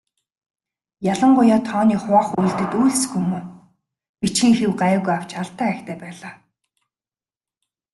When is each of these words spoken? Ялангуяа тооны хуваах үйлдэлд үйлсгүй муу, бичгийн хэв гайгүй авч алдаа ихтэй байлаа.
Ялангуяа 1.13 1.59
тооны 1.67 1.95
хуваах 2.01 2.29
үйлдэлд 2.39 2.73
үйлсгүй 2.81 3.21
муу, 3.29 3.43
бичгийн 4.19 4.53
хэв 4.59 4.71
гайгүй 4.81 5.13
авч 5.15 5.31
алдаа 5.41 5.69
ихтэй 5.73 5.97
байлаа. 6.03 6.33